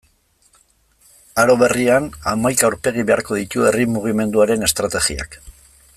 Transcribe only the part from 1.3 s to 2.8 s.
Aro berrian, hamaika